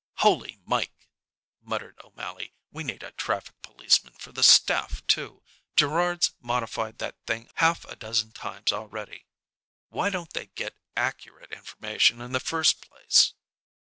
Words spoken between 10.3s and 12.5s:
they get accurate information in the